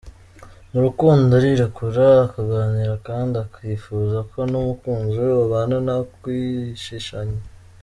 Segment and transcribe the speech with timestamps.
[0.71, 7.39] Mu rukundo arirekura akaganira kandi akifuza ko n’umukunzi we babana nta kwishishanya.